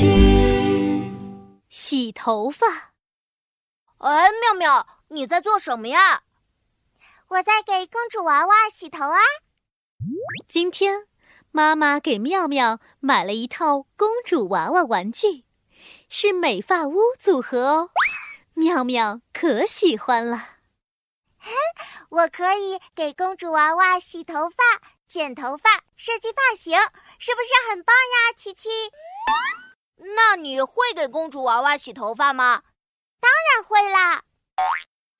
[0.00, 1.12] 具。
[1.68, 2.66] 洗头发。
[3.98, 6.22] 哎，妙妙，你在做什么呀？
[7.28, 9.20] 我在给公主娃娃洗头啊。
[10.48, 11.06] 今天，
[11.50, 15.44] 妈妈给妙妙买了一套公主娃娃玩具，
[16.08, 17.90] 是美发屋组合哦。
[18.54, 20.56] 妙妙可喜欢了。
[22.08, 24.56] 我可以给公主娃娃洗头发、
[25.06, 26.78] 剪头发、设计发型，
[27.18, 28.68] 是不是很棒呀，琪琪？
[30.40, 32.62] 那你会给公主娃娃洗头发吗？
[33.20, 34.22] 当然会啦。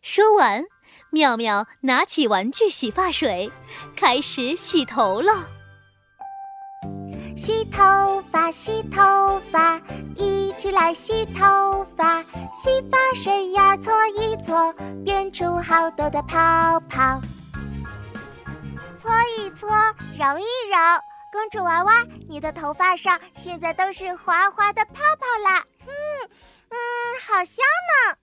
[0.00, 0.64] 说完，
[1.10, 3.52] 妙妙拿起玩具洗发水，
[3.94, 5.46] 开始洗头了。
[7.36, 9.78] 洗头发，洗头发，
[10.16, 12.22] 一起来洗头发。
[12.54, 14.72] 洗发水呀，搓一搓，
[15.04, 17.20] 变出好多的泡泡。
[18.96, 19.68] 搓一搓，
[20.18, 20.78] 揉一揉，
[21.32, 25.64] 公主娃娃，你的头发上现在都是滑滑的泡泡啦。
[25.80, 26.28] 嗯
[26.68, 26.76] 嗯，
[27.26, 28.18] 好香呢。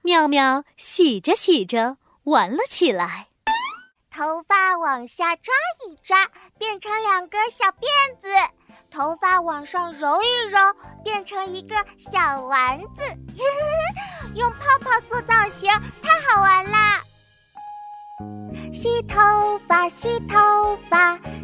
[0.00, 3.28] 妙妙洗着洗着，玩了起来。
[4.10, 5.54] 头发往下抓
[5.86, 6.26] 一抓，
[6.58, 7.84] 变成两个小辫
[8.18, 8.28] 子；
[8.90, 10.58] 头发往上揉一揉，
[11.04, 13.02] 变成一个小丸子。
[14.34, 15.70] 用泡泡做造型，
[16.02, 17.02] 太好玩啦！
[18.72, 19.18] 洗头
[19.66, 21.39] 发，洗头发，一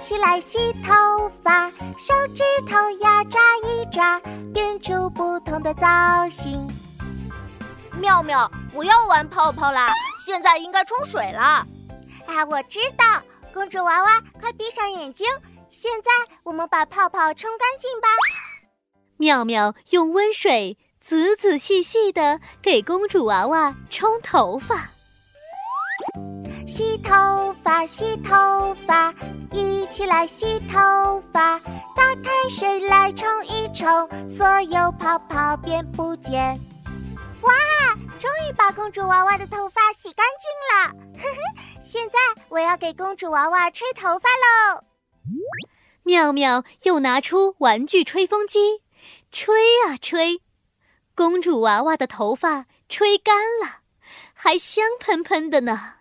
[0.00, 1.70] 起来洗头发。
[1.98, 4.18] 手指头呀，抓一抓，
[4.52, 5.86] 变出不同的造
[6.28, 6.66] 型。
[7.98, 9.92] 妙妙，不要玩泡泡啦，
[10.24, 11.66] 现在应该冲水了。
[12.26, 13.04] 啊，我知道，
[13.52, 15.26] 公主娃娃，快闭上眼睛。
[15.70, 16.10] 现在
[16.42, 18.08] 我们把泡泡冲干净吧。
[19.18, 24.88] 妙妙用温水仔仔细细的给公主娃娃冲头发。
[26.70, 29.12] 洗头发，洗头发，
[29.50, 31.58] 一起来洗头发。
[31.96, 36.56] 打开水来冲一冲，所有泡泡变不见。
[37.40, 37.52] 哇，
[38.20, 41.20] 终于把公主娃娃的头发洗干净了。
[41.20, 41.82] 呵呵。
[41.84, 42.18] 现在
[42.48, 44.84] 我要给公主娃娃吹头发喽！
[46.04, 48.82] 妙妙又拿出玩具吹风机，
[49.32, 49.56] 吹
[49.88, 50.40] 啊吹，
[51.16, 53.80] 公主娃娃的头发吹干了，
[54.32, 55.94] 还香喷喷的呢。